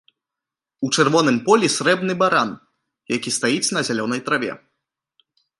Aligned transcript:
У 0.87 0.87
чырвоным 0.95 1.37
полі 1.49 1.67
срэбны 1.75 2.13
баран, 2.23 2.49
які 3.15 3.37
стаіць 3.39 3.73
на 3.79 3.87
зялёнай 3.91 4.21
траве. 4.31 4.53